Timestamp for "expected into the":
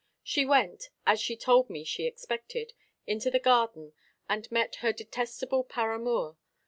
2.07-3.37